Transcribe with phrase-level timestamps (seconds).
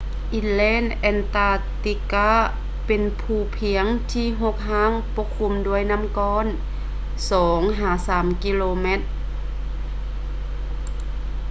[0.37, 2.29] inland antarctica
[2.85, 6.47] ເປັນພູພຽງທີ່ຮົກຮ້າງປົກຄຸມດ້ວຍນໍ້າກ້ອນ
[7.29, 9.01] 2-3 ກິໂລແມັດ